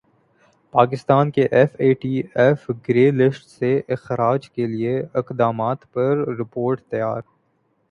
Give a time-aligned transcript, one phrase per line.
[0.73, 2.21] پاکستان کے F A T
[2.35, 7.21] F grey list سے اخراج کیلئے اقدامات پر رپورٹ تیار